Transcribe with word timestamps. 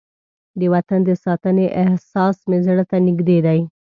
د 0.59 0.61
وطن 0.73 0.99
د 1.05 1.11
ساتنې 1.25 1.65
احساس 1.83 2.37
مې 2.49 2.57
زړه 2.65 2.83
ته 2.91 2.97
نږدې 3.07 3.39
دی. 3.45 3.59